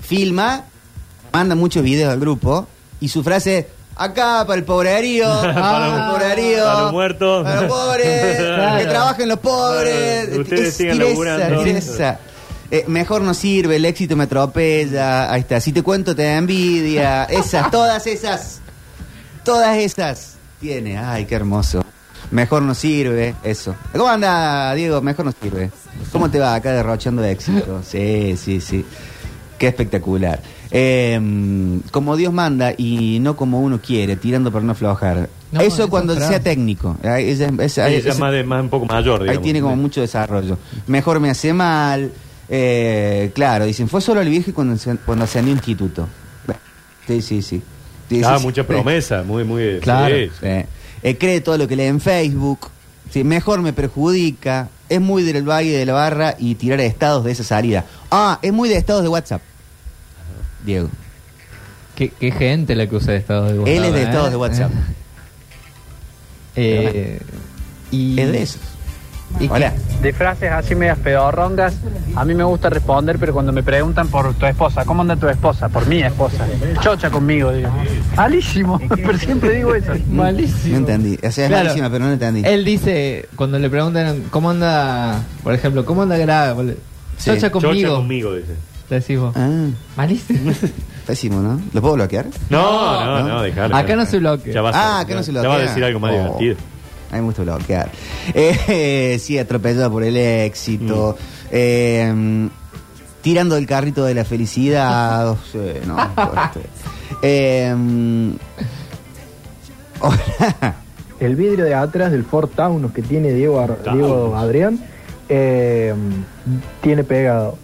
Filma, 0.00 0.64
manda 1.34 1.54
muchos 1.54 1.82
videos 1.82 2.10
al 2.10 2.20
grupo. 2.20 2.66
Y 3.00 3.08
su 3.08 3.22
frase 3.22 3.58
es, 3.58 3.66
acá 3.96 4.44
para 4.46 4.58
el 4.58 4.64
pobrerío. 4.64 5.26
para 5.54 5.86
el 6.06 6.12
pobrerío. 6.12 6.64
Para 6.64 6.80
los 6.82 6.92
muertos. 6.92 7.44
Para 7.44 7.60
los 7.62 7.70
pobres. 7.72 8.36
Claro. 8.56 8.78
Que 8.78 8.84
trabajen 8.86 9.28
los 9.28 9.38
pobres. 9.38 10.26
Claro, 10.26 10.42
ustedes 10.42 10.68
Es- 10.68 10.74
sigan 10.74 10.98
laburando. 10.98 11.62
Eh, 12.68 12.84
mejor 12.88 13.22
no 13.22 13.32
sirve, 13.32 13.76
el 13.76 13.84
éxito 13.84 14.16
me 14.16 14.24
atropella. 14.24 15.32
Ahí 15.32 15.42
está. 15.42 15.60
Si 15.60 15.72
te 15.72 15.82
cuento, 15.82 16.16
te 16.16 16.22
da 16.24 16.36
envidia. 16.36 17.24
Esas, 17.24 17.70
todas 17.70 18.06
esas. 18.06 18.60
Todas 19.44 19.76
esas. 19.76 20.34
Tiene. 20.60 20.98
Ay, 20.98 21.26
qué 21.26 21.36
hermoso. 21.36 21.84
Mejor 22.32 22.62
no 22.62 22.74
sirve. 22.74 23.36
Eso. 23.44 23.76
¿Cómo 23.92 24.08
anda, 24.08 24.74
Diego? 24.74 25.00
Mejor 25.00 25.26
no 25.26 25.32
sirve. 25.40 25.70
¿Cómo 26.10 26.28
te 26.28 26.40
va 26.40 26.54
acá 26.56 26.72
derrochando 26.72 27.22
éxito? 27.24 27.82
Sí, 27.88 28.36
sí, 28.36 28.60
sí. 28.60 28.84
Qué 29.58 29.68
espectacular. 29.68 30.40
Eh, 30.70 31.18
como 31.90 32.16
Dios 32.16 32.32
manda 32.32 32.72
y 32.76 33.18
no 33.20 33.36
como 33.36 33.60
uno 33.60 33.80
quiere, 33.80 34.16
tirando 34.16 34.50
por 34.52 34.62
no 34.62 34.72
aflojar. 34.72 35.28
No, 35.52 35.60
Eso 35.60 35.88
cuando 35.88 36.14
sea 36.16 36.40
técnico. 36.40 36.96
Ahí, 37.02 37.30
ahí- 37.30 37.60
esa- 37.60 38.14
más, 38.18 38.32
de, 38.32 38.44
más 38.44 38.62
un 38.62 38.68
poco 38.68 38.84
mayor, 38.86 39.20
Ahí 39.20 39.28
digamos. 39.28 39.42
tiene 39.44 39.60
como 39.62 39.76
mucho 39.76 40.00
desarrollo. 40.00 40.58
Mejor 40.86 41.20
me 41.20 41.30
hace 41.30 41.52
mal. 41.52 42.10
eh, 42.48 43.30
claro, 43.34 43.64
dicen, 43.64 43.88
fue 43.88 44.00
solo 44.00 44.20
el 44.20 44.28
viejo 44.28 44.52
cuando, 44.54 44.76
cuando 45.04 45.24
ascendió 45.24 45.52
a 45.52 45.56
instituto. 45.56 46.08
Sí, 47.06 47.22
sí, 47.22 47.42
sí. 47.42 47.62
Sí, 48.08 48.20
Ah, 48.24 48.34
sí, 48.34 48.38
sí. 48.40 48.46
mucha 48.46 48.64
promesa, 48.64 49.22
muy, 49.22 49.42
muy. 49.44 49.78
Claro. 49.80 50.14
Eh, 50.14 51.16
cree 51.18 51.40
todo 51.40 51.56
lo 51.58 51.66
que 51.68 51.74
lee 51.76 51.84
en 51.84 52.00
Facebook. 52.00 52.68
Sí, 53.10 53.24
mejor 53.24 53.62
me 53.62 53.72
perjudica. 53.72 54.68
Es 54.88 55.00
muy 55.00 55.22
del 55.22 55.48
valle 55.48 55.76
de 55.76 55.86
la 55.86 55.92
barra 55.92 56.36
y 56.38 56.54
tirar 56.54 56.80
estados 56.80 57.24
de 57.24 57.32
esa 57.32 57.44
salida. 57.44 57.84
Ah, 58.10 58.38
es 58.42 58.52
muy 58.52 58.68
de 58.68 58.76
estados 58.76 59.02
de 59.02 59.08
WhatsApp. 59.08 59.42
Diego. 60.64 60.88
Qué, 61.94 62.10
qué 62.10 62.30
gente 62.30 62.74
la 62.74 62.86
que 62.86 62.96
usa 62.96 63.14
estados 63.14 63.52
de 63.52 63.58
WhatsApp. 63.58 63.76
Él 63.76 63.84
es 63.84 63.92
de 63.92 64.00
¿eh? 64.00 64.04
estados 64.04 64.30
de 64.30 64.36
WhatsApp. 64.36 64.70
Eh, 66.56 67.20
y 67.90 68.20
Es 68.20 68.32
de 68.32 68.42
esos. 68.42 68.60
Y 69.40 69.48
Hola. 69.48 69.72
De 70.02 70.12
frases 70.12 70.52
así 70.52 70.74
medias 70.74 70.98
pedorrongas, 70.98 71.74
a 72.14 72.24
mí 72.24 72.34
me 72.34 72.44
gusta 72.44 72.68
responder, 72.70 73.18
pero 73.18 73.32
cuando 73.32 73.50
me 73.52 73.62
preguntan 73.62 74.08
por 74.08 74.34
tu 74.34 74.46
esposa, 74.46 74.84
¿cómo 74.84 75.02
anda 75.02 75.16
tu 75.16 75.28
esposa? 75.28 75.68
Por 75.68 75.86
mi 75.86 76.02
esposa. 76.02 76.46
Chocha 76.80 77.10
conmigo, 77.10 77.50
digo. 77.52 77.70
Malísimo, 78.14 78.78
pero 78.88 79.18
siempre 79.18 79.56
digo 79.56 79.74
eso. 79.74 79.92
Malísimo. 80.10 80.72
No 80.72 80.78
entendí. 80.78 81.18
O 81.26 81.30
sea, 81.32 81.44
es 81.44 81.48
Claro. 81.50 81.64
malísima, 81.64 81.90
pero 81.90 82.04
no 82.04 82.12
entendí. 82.12 82.42
Él 82.44 82.64
dice, 82.64 83.28
cuando 83.36 83.58
le 83.58 83.68
preguntan 83.70 84.24
cómo 84.30 84.50
anda, 84.50 85.22
por 85.42 85.54
ejemplo, 85.54 85.84
cómo 85.84 86.02
anda 86.02 86.16
Sí. 86.16 87.30
chocha 87.30 87.50
conmigo. 87.50 87.88
Chocha 87.88 87.96
conmigo, 87.96 88.34
dice. 88.34 88.54
Decimos, 88.90 89.34
Ah, 89.36 89.48
malísimo. 89.96 90.52
pésimo, 91.06 91.40
¿no? 91.40 91.60
¿Lo 91.72 91.80
puedo 91.80 91.94
bloquear? 91.94 92.26
No, 92.50 93.04
no, 93.04 93.18
No. 93.22 93.28
no, 93.28 93.42
dejalo. 93.42 93.74
Acá 93.76 93.96
no 93.96 94.06
se 94.06 94.18
bloquea. 94.18 94.54
Ya 94.54 94.60
Ah, 94.74 95.00
acá 95.00 95.14
no 95.14 95.22
se 95.22 95.32
Ya 95.32 95.40
bloquea. 95.40 95.48
va 95.48 95.56
a 95.56 95.66
decir 95.66 95.82
algo 95.84 95.98
más 96.00 96.12
Oh. 96.12 96.16
divertido. 96.38 96.56
A 97.10 97.14
mí 97.14 97.20
me 97.20 97.26
gusta 97.26 97.42
bloquear. 97.42 97.90
Eh, 98.34 99.18
sí, 99.20 99.38
atropellado 99.38 99.90
por 99.90 100.02
el 100.02 100.16
éxito. 100.16 101.16
Eh, 101.50 102.12
mm, 102.14 102.46
tirando 103.22 103.56
el 103.56 103.66
carrito 103.66 104.04
de 104.04 104.14
la 104.14 104.24
felicidad. 104.24 105.30
oh, 105.30 105.38
sí, 105.52 105.58
no, 105.86 105.96
fuerte. 106.14 106.60
Eh, 107.22 107.74
hola. 110.00 110.76
El 111.18 111.34
vidrio 111.34 111.64
de 111.64 111.74
atrás 111.74 112.12
del 112.12 112.24
Ford 112.24 112.50
Taunus 112.54 112.92
que 112.92 113.02
tiene 113.02 113.32
Diego, 113.32 113.58
Ar-. 113.60 113.82
Diego 113.92 114.36
Adrián 114.36 114.80
eh, 115.28 115.94
tiene 116.82 117.04
pegado. 117.04 117.56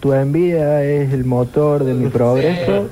Tu 0.00 0.12
envidia 0.12 0.82
es 0.82 1.12
el 1.12 1.24
motor 1.24 1.84
de 1.84 1.94
mi 1.94 2.08
progreso 2.08 2.88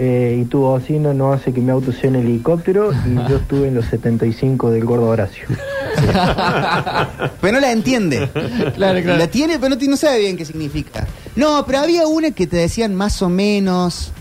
eh, 0.00 0.38
y 0.40 0.44
tu 0.44 0.60
bocina 0.60 1.12
no 1.12 1.32
hace 1.32 1.52
que 1.52 1.60
mi 1.60 1.70
auto 1.70 1.90
sea 1.90 2.08
un 2.10 2.16
helicóptero 2.16 2.92
y 2.92 3.16
yo 3.28 3.38
estuve 3.38 3.66
en 3.66 3.74
los 3.74 3.84
75 3.86 4.70
del 4.70 4.84
gordo 4.84 5.06
Horacio. 5.06 5.48
Pero 7.40 7.52
no 7.54 7.60
la 7.60 7.72
entiende. 7.72 8.28
Claro, 8.76 9.02
claro. 9.02 9.16
La 9.18 9.26
tiene, 9.26 9.58
pero 9.58 9.74
no, 9.74 9.96
sabe 9.96 10.20
bien 10.20 10.36
qué 10.36 10.44
significa. 10.44 11.06
No, 11.34 11.64
pero 11.66 11.80
había 11.80 12.06
una 12.06 12.30
que 12.30 12.46
te 12.46 12.56
decían 12.56 12.94
más 12.94 13.20
o 13.22 13.28
menos. 13.28 14.12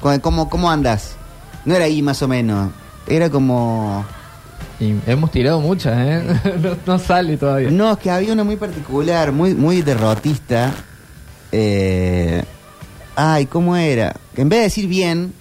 ¿Cómo, 0.00 0.20
cómo, 0.20 0.48
cómo 0.50 0.70
andas? 0.70 1.12
No 1.64 1.76
era 1.76 1.84
ahí 1.84 2.02
más 2.02 2.20
o 2.22 2.28
menos. 2.28 2.72
Era 3.06 3.30
como... 3.30 4.04
Y 4.80 4.94
hemos 5.06 5.30
tirado 5.30 5.60
muchas, 5.60 5.96
¿eh? 5.98 6.22
no, 6.62 6.76
no 6.86 6.98
sale 6.98 7.36
todavía. 7.36 7.70
No, 7.70 7.92
es 7.92 7.98
que 7.98 8.10
había 8.10 8.32
una 8.32 8.42
muy 8.44 8.56
particular, 8.56 9.30
muy, 9.30 9.54
muy 9.54 9.82
derrotista. 9.82 10.72
Eh, 11.52 12.29
ay, 13.22 13.46
¿cómo 13.46 13.76
era? 13.76 14.14
Que 14.34 14.42
en 14.42 14.48
vez 14.48 14.58
de 14.60 14.64
decir 14.64 14.86
bien, 14.86 15.34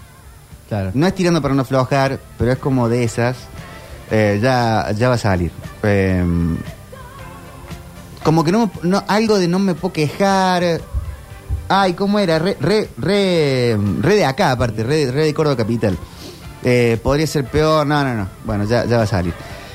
Claro. 0.68 0.92
no 0.94 1.08
es 1.08 1.16
tirando 1.16 1.42
para 1.42 1.54
no 1.56 1.62
aflojar, 1.62 2.20
pero 2.38 2.52
es 2.52 2.58
como 2.60 2.90
de 2.90 3.04
esas. 3.04 3.38
eh, 4.12 4.40
ya, 4.42 4.92
ya 4.98 5.08
va 5.10 5.16
a 5.16 5.20
salir. 5.20 5.52
Eh, 5.84 6.24
como 8.24 8.44
que 8.44 8.52
no, 8.52 8.70
no- 8.84 9.04
algo 9.08 9.38
de 9.40 9.48
no 9.48 9.60
me 9.60 9.76
puedo 9.76 9.94
quejar. 9.94 10.82
Ay, 11.70 11.94
¿cómo 11.94 12.18
era? 12.20 12.40
Re, 12.40 12.58
re, 12.60 12.90
re, 12.98 13.78
re 14.02 14.16
de 14.16 14.26
acá, 14.26 14.52
aparte, 14.52 14.84
re, 14.84 15.12
re 15.12 15.26
de 15.26 15.34
Córdoba 15.34 15.58
Capital. 15.58 15.96
Eh, 16.64 17.00
podría 17.02 17.28
ser 17.28 17.46
peor. 17.46 17.86
No, 17.86 18.04
no, 18.04 18.14
no. 18.16 18.28
Bueno, 18.44 18.64
ya, 18.66 18.86
ya 18.86 18.98
va 18.98 19.04
a 19.04 19.08
salir. 19.08 19.34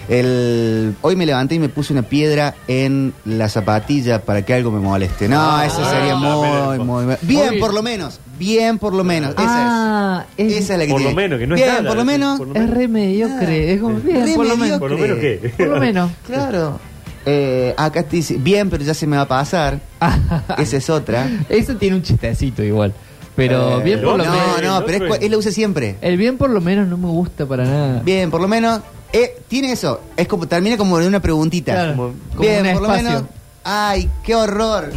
El, 0.08 0.94
hoy 1.00 1.16
me 1.16 1.24
levanté 1.26 1.54
y 1.54 1.58
me 1.58 1.68
puse 1.68 1.92
una 1.92 2.02
piedra 2.02 2.54
en 2.68 3.14
la 3.24 3.48
zapatilla 3.48 4.22
para 4.22 4.42
que 4.44 4.52
algo 4.54 4.70
me 4.70 4.80
moleste. 4.80 5.28
No, 5.28 5.62
eso 5.62 5.82
sería 5.88 6.14
muy, 6.16 6.78
muy, 6.78 7.04
muy- 7.04 7.14
Bien, 7.22 7.50
Muy- 7.50 7.58
por 7.60 7.72
lo 7.74 7.82
menos. 7.82 8.20
Bien, 8.38 8.78
por 8.78 8.92
lo 8.94 9.04
menos. 9.04 9.30
Esa 9.30 9.44
Ah, 9.46 10.26
es. 10.36 10.52
es, 10.52 10.58
Esa 10.64 10.72
es 10.74 10.78
la 10.80 10.84
que 10.86 10.90
Por 10.92 11.00
lo 11.00 11.06
tiene. 11.08 11.22
menos, 11.22 11.38
que 11.38 11.46
no 11.46 11.54
es 11.54 11.60
Bien, 11.62 11.74
nada, 11.74 11.88
por 11.88 11.96
lo 11.96 12.04
menos. 12.04 12.38
por 12.38 12.48
lo 12.48 12.54
es 12.54 12.70
re 12.70 12.88
mediocre. 12.88 13.72
es 13.74 13.80
como, 13.80 13.96
bien, 14.00 14.26
Re 14.26 14.34
por 14.34 14.46
lo 14.46 14.56
menos. 14.56 14.78
¿Por 14.78 14.90
lo 14.90 14.98
menos 14.98 15.18
qué? 15.18 15.52
Por 15.56 15.68
lo 15.68 15.80
menos. 15.80 16.10
Claro. 16.26 16.80
Eh, 17.26 17.72
acá 17.78 18.02
te 18.02 18.16
dice, 18.16 18.36
bien, 18.38 18.68
pero 18.68 18.84
ya 18.84 18.92
se 18.92 19.06
me 19.06 19.16
va 19.16 19.22
a 19.22 19.28
pasar. 19.28 19.80
Esa 20.58 20.76
es 20.76 20.90
otra. 20.90 21.26
Eso 21.48 21.76
tiene 21.76 21.96
un 21.96 22.02
chistecito 22.02 22.62
igual. 22.62 22.92
Pero 23.36 23.80
Eh, 23.80 23.82
bien 23.82 24.00
por 24.02 24.18
lo 24.18 24.24
no, 24.24 24.30
menos. 24.30 24.62
no, 24.62 24.84
pero 24.84 25.06
es, 25.06 25.10
cu- 25.10 25.24
él 25.24 25.32
lo 25.32 25.38
usa 25.38 25.50
siempre. 25.50 25.96
El 26.02 26.16
bien 26.18 26.36
por 26.36 26.50
lo 26.50 26.60
menos 26.60 26.86
no 26.86 26.96
me 26.98 27.08
gusta 27.08 27.46
para 27.46 27.64
nada. 27.64 28.02
Bien, 28.04 28.30
por 28.30 28.40
lo 28.40 28.46
menos. 28.48 28.80
Eh, 29.14 29.42
tiene 29.48 29.72
eso. 29.72 30.00
Es 30.16 30.28
como, 30.28 30.46
termina 30.46 30.76
como 30.76 30.98
de 30.98 31.06
una 31.08 31.20
preguntita. 31.20 31.72
Claro, 31.72 31.92
Como- 31.96 32.14
como 32.30 32.40
bien, 32.40 32.66
un 32.66 32.72
por 32.74 32.82
lo 32.82 32.88
espacio. 32.94 33.08
menos. 33.08 33.24
Ay, 33.64 34.10
qué 34.22 34.34
horror. 34.34 34.92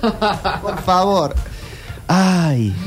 por 0.62 0.82
favor. 0.82 1.34
Ay. 2.08 2.74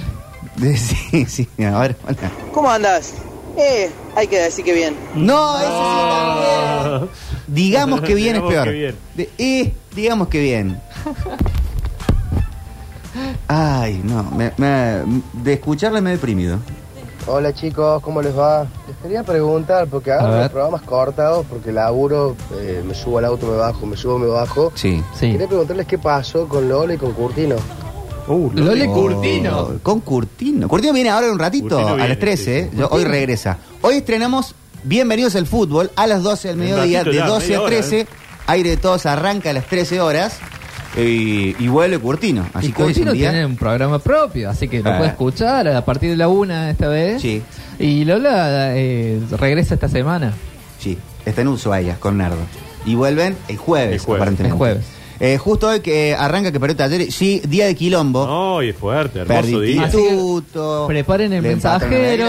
Sí, 0.57 1.25
sí, 1.25 1.49
a 1.65 1.79
ver, 1.79 1.97
hola. 2.07 2.31
¿Cómo 2.53 2.69
andas? 2.71 3.13
Eh, 3.57 3.89
hay 4.15 4.27
que 4.27 4.39
decir 4.39 4.63
que 4.63 4.73
bien. 4.73 4.95
No, 5.13 5.57
ese 5.57 5.67
sí 5.67 6.89
también. 6.89 7.09
Digamos 7.47 7.99
que 8.01 8.15
bien 8.15 8.37
es 8.37 8.41
peor. 8.41 8.63
que 8.63 8.71
bien. 8.71 8.95
De- 9.15 9.29
eh, 9.37 9.73
digamos 9.93 10.29
que 10.29 10.39
bien. 10.39 10.79
Ay, 13.47 14.01
no. 14.03 14.23
me- 14.31 14.51
me- 14.57 15.21
de 15.33 15.53
escucharla 15.53 16.01
me 16.01 16.11
he 16.11 16.13
deprimido. 16.13 16.59
Hola 17.27 17.53
chicos, 17.53 18.01
¿cómo 18.03 18.21
les 18.21 18.37
va? 18.37 18.67
Les 18.87 18.95
quería 19.01 19.23
preguntar, 19.23 19.87
porque 19.87 20.11
hago 20.11 20.27
los 20.27 20.49
programas 20.49 20.81
cortados, 20.83 21.43
porque 21.49 21.71
laburo, 21.71 22.35
eh, 22.55 22.83
me 22.85 22.93
subo 22.93 23.17
al 23.17 23.25
auto, 23.25 23.47
me 23.47 23.57
bajo, 23.57 23.85
me 23.87 23.97
subo, 23.97 24.19
me 24.19 24.27
bajo. 24.27 24.71
Sí. 24.75 25.03
Quería 25.19 25.47
preguntarles 25.47 25.87
qué 25.87 25.97
pasó 25.97 26.47
con 26.47 26.69
Lola 26.69 26.93
y 26.93 26.97
con 26.97 27.13
Curtino. 27.13 27.55
Uh, 28.27 28.51
Lole 28.53 28.87
Oh, 28.87 28.93
Curtino. 28.93 29.69
Con 29.81 30.01
Curtino. 30.01 30.67
Curtino 30.67 30.93
viene 30.93 31.09
ahora 31.09 31.27
en 31.27 31.33
un 31.33 31.39
ratito, 31.39 31.69
Curtino 31.69 31.89
a 31.89 31.95
viene, 31.95 32.09
las 32.09 32.19
13. 32.19 32.43
sí, 32.43 32.51
¿eh? 32.51 32.69
sí. 32.71 32.77
Yo- 32.77 32.89
hoy 32.91 33.03
regresa. 33.03 33.57
Hoy 33.81 33.95
estrenamos 33.97 34.53
Bienvenidos 34.83 35.35
al 35.35 35.47
Fútbol 35.47 35.89
a 35.95 36.05
las 36.05 36.21
12 36.21 36.49
del 36.49 36.57
mediodía, 36.57 36.99
ratito 36.99 37.09
de 37.11 37.17
ya, 37.17 37.25
12 37.27 37.45
media 37.47 37.57
a 37.57 37.61
hora, 37.61 37.69
13. 37.71 37.99
¿eh? 38.01 38.07
Aire 38.47 38.69
de 38.69 38.77
todos 38.77 39.07
arranca 39.07 39.49
a 39.49 39.53
las 39.53 39.65
13 39.65 39.99
horas. 39.99 40.37
Y, 40.97 41.55
y 41.59 41.67
vuelve 41.67 41.99
Curtino. 41.99 42.45
Así 42.53 42.67
y 42.67 42.71
que 42.71 42.83
hoy 42.83 42.91
es 42.91 42.97
un 42.97 43.03
Curtino 43.03 43.11
día. 43.13 43.29
tiene 43.31 43.45
un 43.45 43.55
programa 43.57 43.99
propio, 43.99 44.49
así 44.49 44.67
que 44.67 44.81
lo 44.81 44.89
Ah. 44.91 44.97
puede 44.97 45.09
escuchar 45.11 45.67
a 45.67 45.83
partir 45.83 46.11
de 46.11 46.17
la 46.17 46.27
una 46.29 46.69
esta 46.69 46.87
vez. 46.87 47.21
Sí. 47.21 47.41
Y 47.79 48.05
Lola 48.05 48.75
eh, 48.77 49.19
regresa 49.37 49.73
esta 49.73 49.89
semana. 49.89 50.31
Sí, 50.79 50.97
está 51.25 51.41
en 51.41 51.49
Ushuaia 51.49 51.97
con 51.99 52.17
Nardo. 52.17 52.37
Y 52.85 52.95
vuelven 52.95 53.35
el 53.47 53.57
jueves, 53.57 53.93
El 53.93 53.99
jueves. 53.99 54.21
aparentemente. 54.21 54.53
El 54.53 54.57
jueves. 54.57 54.85
Eh, 55.19 55.37
justo 55.37 55.69
hoy 55.69 55.79
que 55.79 56.13
arranca 56.13 56.51
que 56.51 56.59
perdió 56.59 56.75
taller, 56.75 57.09
sí, 57.11 57.41
día 57.47 57.65
de 57.67 57.75
quilombo. 57.75 58.25
No, 58.27 58.61
y 58.61 58.69
es 58.69 58.75
fuerte, 58.75 59.19
hermoso 59.19 59.61
día. 59.61 59.83
Instituto. 59.83 60.85
Preparen 60.87 61.31
el 61.33 61.41
mensajero. 61.41 62.27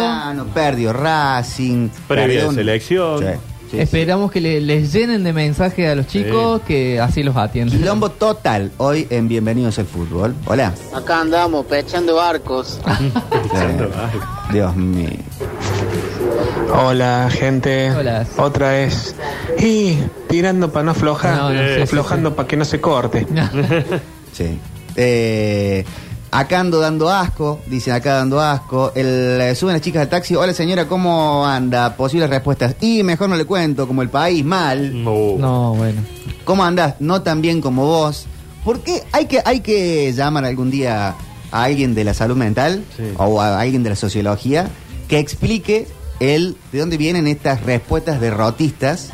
Perdió 0.54 0.92
Racing. 0.92 1.88
Previa 2.08 2.26
perdió 2.26 2.49
un- 2.49 2.54
selección. 2.54 3.18
Sí, 3.18 3.25
sí, 3.70 3.78
Esperamos 3.80 4.30
que 4.30 4.40
le- 4.40 4.61
les 4.61 4.92
llenen 4.92 5.25
de 5.25 5.32
mensajes 5.32 5.88
a 5.90 5.94
los 5.94 6.06
chicos 6.06 6.61
que 6.62 7.00
así 7.00 7.23
los 7.23 7.37
atienden. 7.37 7.78
Quilombo 7.78 8.11
total 8.11 8.70
hoy 8.78 9.06
en 9.11 9.28
Bienvenidos 9.28 9.78
al 9.78 9.87
Fútbol. 9.87 10.35
Hola. 10.46 10.73
Acá 10.94 11.20
andamos 11.20 11.66
pechando 11.66 12.16
barcos. 12.16 12.80
Dios 14.52 14.76
mío. 14.76 15.11
Hola, 16.75 17.28
gente. 17.30 17.90
Hola. 17.92 18.26
Otra 18.37 18.70
vez. 18.70 19.14
Y 19.58 19.99
tirando 20.28 20.73
para 20.73 20.85
no 20.85 20.90
aflojar, 20.92 21.37
No, 21.37 21.50
no, 21.52 21.75
sí, 21.75 21.80
aflojando 21.82 22.35
para 22.35 22.49
que 22.49 22.56
no 22.56 22.64
se 22.64 22.80
corte. 22.80 23.26
Sí. 24.32 24.58
Eh, 24.96 25.82
acá 26.30 26.61
ando 26.61 26.80
dando 26.80 27.09
asco, 27.11 27.61
dicen 27.66 27.95
acá 27.95 28.14
dando 28.14 28.40
asco. 28.40 28.92
El, 28.95 29.40
eh, 29.40 29.54
suben 29.54 29.75
las 29.75 29.83
chicas 29.83 30.02
al 30.02 30.09
taxi. 30.09 30.35
Hola 30.37 30.52
señora, 30.52 30.87
¿cómo 30.87 31.47
anda? 31.47 31.97
Posibles 31.97 32.28
respuestas. 32.30 32.76
Y 32.80 33.02
mejor 33.02 33.28
no 33.28 33.37
le 33.37 33.45
cuento, 33.45 33.87
como 33.87 34.02
el 34.02 34.09
país, 34.11 34.45
mal. 34.45 35.02
No. 35.04 35.37
No, 35.38 35.75
bueno. 35.75 36.02
¿Cómo 36.45 36.64
andás? 36.64 36.95
No 37.00 37.23
tan 37.23 37.40
bien 37.42 37.61
como 37.61 37.85
vos. 37.87 38.26
¿Por 38.64 38.80
qué 38.80 39.02
hay 39.12 39.26
que, 39.26 39.40
hay 39.45 39.61
que 39.61 40.12
llamar 40.12 40.45
algún 40.45 40.71
día 40.71 41.14
a 41.52 41.62
alguien 41.62 41.95
de 41.95 42.04
la 42.04 42.14
salud 42.14 42.37
mental 42.37 42.85
Sí. 42.97 43.04
o 43.16 43.40
a 43.40 43.61
alguien 43.61 43.83
de 43.83 43.90
la 43.90 43.97
sociología 43.97 44.68
que 45.09 45.18
explique 45.18 45.87
el 46.18 46.56
de 46.73 46.80
dónde 46.80 46.97
vienen 46.97 47.26
estas 47.28 47.62
respuestas 47.62 48.21
derrotistas? 48.21 49.11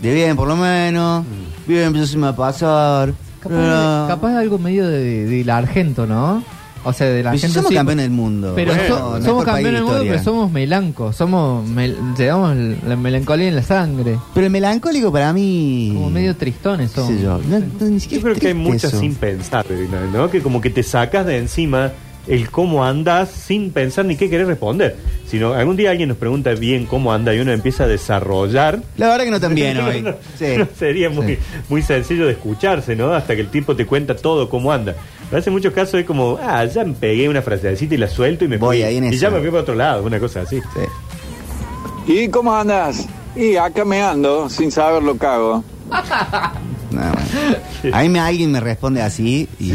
De 0.00 0.12
bien, 0.14 0.36
por 0.36 0.48
lo 0.48 0.56
menos. 0.56 1.24
Bien, 1.66 1.94
eso 1.94 2.06
se 2.06 2.16
me 2.16 2.24
va 2.24 2.28
a 2.30 2.36
pasar. 2.36 3.14
Capaz, 3.42 3.56
Ah. 3.58 4.04
capaz 4.08 4.36
algo 4.36 4.58
medio 4.58 4.86
de, 4.88 5.26
del 5.26 5.50
argento, 5.50 6.06
¿no? 6.06 6.42
O 6.84 6.92
sea, 6.92 7.06
del 7.06 7.18
Pero 7.22 7.30
si 7.30 7.44
argento. 7.46 7.54
somos 7.54 7.68
sí, 7.70 7.74
campeones 7.76 8.04
del 8.06 8.10
mundo. 8.12 8.52
Pero 8.56 8.74
Bueno, 8.74 8.88
so- 8.98 9.10
no 9.12 9.16
es 9.18 9.24
somos 9.24 9.44
campeones 9.44 9.72
de 9.72 9.76
del 9.76 9.84
mundo, 9.84 10.00
pero 10.04 10.22
somos 10.24 10.50
melancos. 10.50 11.14
Somos 11.14 11.68
mel- 11.68 11.96
llevamos 12.18 12.56
la 12.88 12.96
melancolía 12.96 13.46
en 13.48 13.54
la 13.54 13.62
sangre. 13.62 14.18
Pero 14.34 14.46
el 14.46 14.52
melancólico 14.52 15.12
para 15.12 15.32
mí. 15.32 15.92
Como 15.94 16.10
medio 16.10 16.34
tristones 16.36 16.90
somos. 16.90 17.10
sé 17.14 17.22
yo, 17.22 17.38
no- 17.38 17.58
no, 17.60 17.86
ni 17.86 17.94
Yo 17.94 18.00
siquiera 18.00 18.22
creo 18.24 18.34
que 18.34 18.48
hay 18.48 18.54
muchas 18.54 18.84
eso. 18.92 18.98
sin 19.00 19.14
pensar, 19.14 19.64
¿no? 20.12 20.28
Que 20.28 20.42
como 20.42 20.60
que 20.60 20.70
te 20.70 20.82
sacas 20.82 21.24
de 21.24 21.38
encima 21.38 21.92
el 22.28 22.50
cómo 22.50 22.84
andas 22.84 23.30
sin 23.30 23.70
pensar 23.72 24.04
ni 24.04 24.16
qué 24.16 24.30
querés 24.30 24.46
responder. 24.46 24.96
Sino 25.26 25.54
algún 25.54 25.76
día 25.76 25.90
alguien 25.90 26.08
nos 26.10 26.18
pregunta 26.18 26.52
bien 26.54 26.84
cómo 26.86 27.12
anda 27.12 27.34
y 27.34 27.40
uno 27.40 27.52
empieza 27.52 27.84
a 27.84 27.86
desarrollar. 27.88 28.80
La 28.96 29.08
verdad 29.08 29.24
que 29.24 29.30
no 29.30 29.40
tan 29.40 29.54
bien 29.54 29.78
hoy. 29.80 30.02
No, 30.02 30.14
Sí. 30.38 30.56
no 30.58 30.66
sería 30.78 31.08
muy, 31.10 31.38
muy 31.68 31.82
sencillo 31.82 32.26
de 32.26 32.32
escucharse, 32.32 32.94
¿no? 32.94 33.12
Hasta 33.14 33.34
que 33.34 33.40
el 33.40 33.48
tipo 33.48 33.74
te 33.74 33.86
cuenta 33.86 34.14
todo 34.14 34.48
cómo 34.48 34.72
anda. 34.72 34.94
Pero 35.30 35.40
hace 35.40 35.50
muchos 35.50 35.72
casos 35.72 35.94
es 36.00 36.04
como, 36.06 36.38
ah, 36.42 36.64
ya 36.66 36.84
me 36.84 36.92
pegué 36.92 37.28
una 37.28 37.40
frasecita 37.42 37.94
y 37.94 37.98
la 37.98 38.08
suelto 38.08 38.44
y 38.44 38.48
me 38.48 38.58
Voy 38.58 38.76
fui. 38.78 38.82
ahí 38.84 38.96
en 38.98 39.04
y 39.04 39.08
eso. 39.08 39.16
ya 39.22 39.30
me 39.30 39.40
fui 39.40 39.48
para 39.48 39.62
otro 39.62 39.74
lado, 39.74 40.02
una 40.02 40.20
cosa 40.20 40.42
así. 40.42 40.60
Sí. 40.60 42.12
¿Y 42.12 42.28
cómo 42.28 42.54
andas? 42.54 43.06
Y 43.34 43.56
acá 43.56 43.84
me 43.84 44.02
ando, 44.02 44.50
sin 44.50 44.70
saber 44.70 45.02
lo 45.02 45.16
que 45.18 45.26
hago. 45.26 45.64
No, 46.92 47.00
bueno. 47.00 47.96
A 47.96 48.02
mí 48.02 48.10
me, 48.10 48.20
alguien 48.20 48.52
me 48.52 48.60
responde 48.60 49.00
así 49.00 49.48
y 49.58 49.72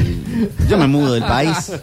yo 0.69 0.77
me 0.77 0.85
mudo 0.85 1.13
del 1.13 1.23
país. 1.23 1.71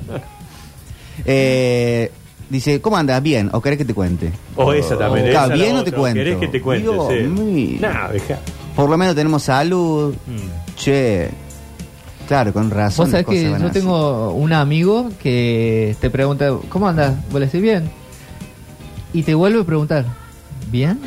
Eh, 1.24 2.10
dice, 2.50 2.80
¿cómo 2.80 2.96
andas? 2.96 3.22
Bien, 3.22 3.50
¿o 3.52 3.60
querés 3.60 3.78
que 3.78 3.84
te 3.84 3.94
cuente? 3.94 4.30
O 4.56 4.72
esa 4.72 4.96
también. 4.98 5.30
Claro, 5.30 5.46
esa 5.46 5.56
la 5.56 5.62
bien 5.62 5.76
o 5.76 5.84
te 5.84 5.90
otra, 5.90 6.00
cuento. 6.00 6.18
¿Querés 6.18 6.36
que 6.38 6.48
te 6.48 6.60
cuente? 6.60 6.90
Dios 6.90 7.08
sí. 7.08 7.14
mío. 7.28 7.78
Nah, 7.80 8.08
deja. 8.08 8.38
Por 8.74 8.90
lo 8.90 8.96
menos 8.96 9.14
tenemos 9.14 9.42
salud. 9.42 10.14
Mm. 10.26 10.74
Che. 10.76 11.28
Claro, 12.26 12.52
con 12.52 12.70
razón. 12.70 13.04
Vos 13.04 13.10
sabés 13.10 13.26
que 13.26 13.42
yo 13.50 13.54
así. 13.56 13.70
tengo 13.70 14.32
un 14.32 14.52
amigo 14.52 15.10
que 15.22 15.94
te 16.00 16.08
pregunta, 16.10 16.54
¿cómo 16.70 16.88
andas? 16.88 17.14
¿Vos 17.30 17.40
le 17.40 17.46
decís 17.46 17.60
bien? 17.60 17.90
Y 19.12 19.22
te 19.22 19.34
vuelve 19.34 19.60
a 19.60 19.64
preguntar, 19.64 20.06
¿bien? 20.70 20.98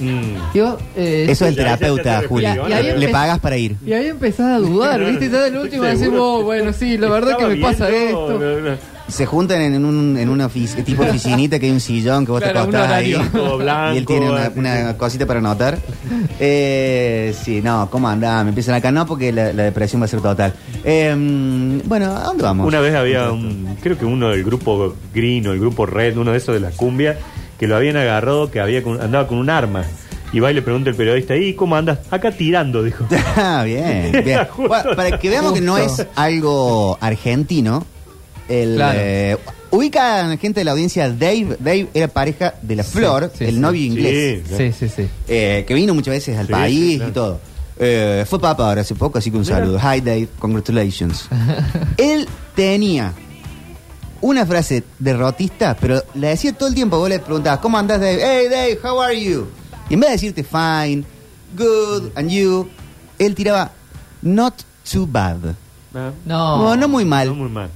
Mm. 0.00 0.52
Yo, 0.52 0.76
eh, 0.96 1.26
Eso 1.28 1.44
es 1.44 1.50
el 1.50 1.56
terapeuta, 1.56 2.20
te 2.22 2.26
Juli. 2.26 2.46
Y 2.46 2.98
Le 2.98 3.08
pagas 3.08 3.38
para 3.38 3.56
ir. 3.56 3.76
Y 3.86 3.92
ahí 3.92 4.08
empezás 4.08 4.46
a 4.52 4.58
dudar, 4.58 5.02
¿viste? 5.04 5.30
Ya 5.30 5.42
del 5.42 5.56
último 5.58 5.84
decís, 5.84 6.10
vos, 6.10 6.42
bueno, 6.42 6.72
sí, 6.72 6.98
la 6.98 7.08
verdad 7.08 7.36
que 7.38 7.46
me 7.46 7.56
pasa 7.56 7.88
esto. 7.88 8.38
no, 8.38 8.38
no, 8.38 8.70
no. 8.70 8.93
Se 9.06 9.26
juntan 9.26 9.60
en, 9.60 9.84
un, 9.84 10.16
en 10.16 10.28
una 10.30 10.48
ofici- 10.48 10.82
tipo 10.82 11.02
oficinita 11.08 11.58
que 11.58 11.66
hay 11.66 11.72
un 11.72 11.80
sillón 11.80 12.24
que 12.24 12.32
vos 12.32 12.40
Claro, 12.40 12.54
te 12.54 12.76
acostás 12.76 12.90
ahí. 12.90 13.14
Todo 13.32 13.58
blanco, 13.58 13.94
y 13.94 13.98
él 13.98 14.06
tiene 14.06 14.30
una, 14.56 14.96
cosita 14.96 15.26
para 15.26 15.40
anotar. 15.40 15.78
Eh, 16.40 17.34
sí, 17.42 17.60
no, 17.62 17.88
¿cómo 17.90 18.08
andás? 18.08 18.42
Me 18.44 18.48
empiezan 18.50 18.74
acá, 18.74 18.90
no, 18.90 19.06
porque 19.06 19.32
la, 19.32 19.52
la 19.52 19.64
depresión 19.64 20.00
va 20.00 20.06
a 20.06 20.08
ser 20.08 20.20
total. 20.20 20.54
Eh, 20.84 21.80
bueno, 21.84 22.16
¿a 22.16 22.24
dónde 22.24 22.42
vamos? 22.42 22.66
Una 22.66 22.80
vez 22.80 22.94
había 22.94 23.30
un, 23.30 23.76
creo 23.82 23.98
que 23.98 24.04
uno 24.04 24.30
del 24.30 24.42
grupo 24.44 24.94
Green 25.14 25.46
o 25.46 25.52
el 25.52 25.60
grupo 25.60 25.86
Red, 25.86 26.16
uno 26.16 26.32
de 26.32 26.38
esos 26.38 26.54
de 26.54 26.60
la 26.60 26.70
cumbia, 26.70 27.18
que 27.58 27.66
lo 27.66 27.76
habían 27.76 27.96
agarrado, 27.96 28.50
que 28.50 28.60
había 28.60 28.82
con- 28.82 29.00
andaba 29.00 29.26
con 29.28 29.38
un 29.38 29.50
arma. 29.50 29.84
Y 30.32 30.40
va 30.40 30.50
y 30.50 30.54
le 30.54 30.62
pregunta 30.62 30.90
el 30.90 30.96
periodista, 30.96 31.36
¿y 31.36 31.54
cómo 31.54 31.76
andas? 31.76 32.00
Acá 32.10 32.32
tirando, 32.32 32.82
dijo. 32.82 33.06
Ah, 33.36 33.62
bien, 33.64 34.10
bien. 34.24 34.40
Bueno, 34.56 34.90
para 34.96 35.16
que 35.18 35.28
veamos 35.30 35.52
que 35.52 35.60
no 35.60 35.78
es 35.78 36.04
algo 36.16 36.98
argentino, 37.00 37.86
el, 38.48 38.76
Claro. 38.76 38.98
eh, 39.02 39.36
Ubica 39.70 40.28
gente 40.36 40.60
de 40.60 40.64
la 40.64 40.70
audiencia 40.70 41.08
Dave. 41.10 41.56
Dave 41.58 41.88
era 41.94 42.06
pareja 42.06 42.54
de 42.62 42.76
la 42.76 42.84
Flor, 42.84 43.32
sí, 43.36 43.44
el 43.44 43.54
sí. 43.54 43.60
novio 43.60 43.82
inglés. 43.84 44.42
Sí, 44.56 44.72
sí, 44.72 44.88
sí. 44.88 45.08
Eh, 45.26 45.64
que 45.66 45.74
vino 45.74 45.92
muchas 45.94 46.12
veces 46.14 46.38
al 46.38 46.46
Sí, 46.46 46.52
país 46.52 46.90
sí, 46.92 46.96
claro. 46.98 47.10
y 47.10 47.12
todo. 47.14 47.40
Eh, 47.76 48.24
fue 48.28 48.38
papa 48.40 48.68
ahora 48.68 48.82
hace 48.82 48.94
poco, 48.94 49.18
así 49.18 49.32
que 49.32 49.36
un 49.36 49.42
Mira. 49.42 49.56
saludo. 49.56 49.78
Hi 49.80 50.00
Dave, 50.00 50.28
congratulations. 50.38 51.28
Él 51.96 52.28
tenía 52.54 53.12
una 54.20 54.46
frase 54.46 54.84
derrotista, 55.00 55.76
pero 55.80 56.02
la 56.14 56.28
decía 56.28 56.52
todo 56.52 56.68
el 56.68 56.74
tiempo. 56.76 56.96
Vos 56.98 57.08
le 57.08 57.18
preguntabas, 57.18 57.58
¿cómo 57.58 57.76
andás 57.76 58.00
Dave? 58.00 58.20
Hey 58.22 58.46
Dave, 58.48 58.78
how 58.84 59.00
are 59.02 59.20
you? 59.20 59.48
Y 59.90 59.94
en 59.94 60.00
vez 60.00 60.10
de 60.10 60.12
decirte 60.14 60.44
fine, 60.44 61.04
good, 61.56 62.10
and 62.14 62.30
you, 62.30 62.68
él 63.18 63.34
tiraba 63.34 63.72
not 64.22 64.54
too 64.88 65.04
bad. 65.10 65.38
No. 65.92 66.12
No. 66.24 66.58
No, 66.58 66.76
no 66.76 66.88
muy 66.88 67.04
mal. 67.04 67.26
No 67.28 67.34
muy 67.34 67.48
mal. 67.48 67.70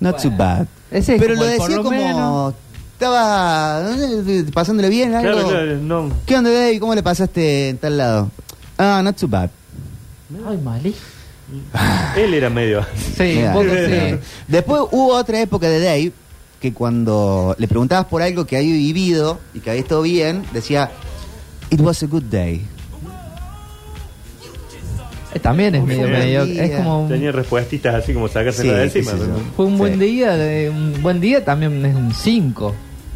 Not 0.00 0.20
too 0.20 0.30
bad. 0.30 0.66
Ese 0.90 1.14
es 1.16 1.20
Pero 1.20 1.34
como 1.34 1.44
lo 1.46 1.50
el 1.50 1.56
por 1.58 1.66
decía 1.68 1.76
lo 1.76 1.82
como. 1.84 1.96
menos. 1.96 2.54
Estaba 2.94 3.90
eh, 3.98 4.44
pasándole 4.54 4.88
bien 4.88 5.14
algo. 5.14 5.32
Claro, 5.32 5.48
claro, 5.48 5.76
no. 5.78 6.10
¿Qué 6.24 6.36
onda, 6.36 6.50
Dave? 6.50 6.80
¿Cómo 6.80 6.94
le 6.94 7.02
pasaste 7.02 7.68
en 7.70 7.78
tal 7.78 7.98
lado? 7.98 8.30
Ah, 8.78 9.00
not 9.04 9.16
too 9.16 9.28
bad. 9.28 9.50
Ay, 10.48 10.58
malí. 10.58 10.94
Él 12.16 12.34
era 12.34 12.50
medio. 12.50 12.84
Sí, 13.16 13.34
Mira. 13.36 13.48
un 13.48 13.52
poco 13.54 13.74
sí. 13.74 14.18
Después 14.48 14.82
hubo 14.92 15.14
otra 15.14 15.40
época 15.40 15.68
de 15.68 15.80
Dave 15.80 16.12
que 16.60 16.72
cuando 16.72 17.54
le 17.58 17.68
preguntabas 17.68 18.06
por 18.06 18.22
algo 18.22 18.46
que 18.46 18.56
había 18.56 18.72
vivido 18.72 19.38
y 19.54 19.60
que 19.60 19.70
había 19.70 19.82
estado 19.82 20.02
bien, 20.02 20.44
decía, 20.52 20.90
It 21.70 21.80
was 21.80 22.02
a 22.02 22.06
good 22.06 22.24
day. 22.24 22.64
También 25.40 25.74
es 25.74 25.82
medio 25.84 26.02
Fue 26.02 26.06
un 26.06 26.12
medio. 26.18 26.44
día. 26.46 26.64
Es 26.64 26.76
como. 26.76 27.06
Tenía 27.08 27.32
respuestas 27.32 27.94
así 27.94 28.12
como 28.12 28.28
sacársela 28.28 28.72
Sí, 28.72 28.78
de 28.80 28.90
qué 28.90 28.98
encima. 28.98 29.18
Fue 29.56 29.66
un 29.66 29.78
buen 29.78 29.94
Sí. 29.94 29.98
día. 30.00 30.36
de- 30.36 30.70
un 30.70 31.02
buen 31.02 31.20
día 31.20 31.44
también 31.44 31.84
es 31.84 31.94
un 31.94 32.12
5. 32.14 32.74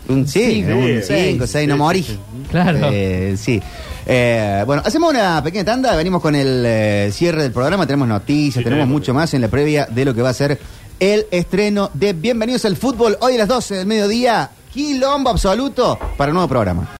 Un 0.09 0.27
sí, 0.27 0.65
Sí, 0.65 0.65
un 0.65 1.03
sí, 1.03 1.15
5, 1.33 1.47
sí, 1.47 1.53
6, 1.53 1.69
no 1.69 1.75
sí, 1.75 1.79
morí. 1.79 2.03
sí, 2.03 2.19
Claro. 2.51 2.79
Eh, 2.93 3.37
sí. 3.39 3.61
Eh, 4.07 4.63
bueno, 4.67 4.83
hacemos 4.85 5.11
una 5.13 5.41
pequeña 5.43 5.65
tanda, 5.65 5.95
venimos 5.95 6.21
con 6.21 6.35
el 6.35 6.65
eh, 6.67 7.11
cierre 7.13 7.43
del 7.43 7.53
programa, 7.53 7.87
tenemos 7.87 8.09
noticias, 8.09 8.55
Sí, 8.55 8.65
tenemos 8.65 8.85
tenemos. 8.85 8.89
mucho 9.01 9.15
más 9.15 9.33
en 9.35 9.43
la 9.43 9.49
previa 9.49 9.87
de 9.87 10.05
lo 10.05 10.13
que 10.15 10.23
va 10.23 10.31
a 10.31 10.35
ser 10.35 10.59
el 10.99 11.27
estreno 11.31 11.91
de 11.95 12.13
Bienvenidos 12.13 12.65
al 12.65 12.77
Fútbol, 12.77 13.17
hoy 13.21 13.35
a 13.37 13.39
las 13.39 13.49
12 13.49 13.77
del 13.77 13.87
mediodía, 13.87 14.51
quilombo 14.73 15.31
absoluto 15.31 15.97
para 16.17 16.31
un 16.31 16.35
nuevo 16.35 16.49
programa. 16.49 16.89